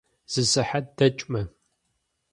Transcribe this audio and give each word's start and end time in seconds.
Зы 0.31 0.41
сыхьэт 0.51 0.85
дэкӏмэ. 0.97 1.41